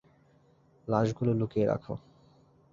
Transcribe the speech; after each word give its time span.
লাশগুলো 0.87 1.31
লুকিয়ে 1.39 1.65
রাখ। 1.65 1.83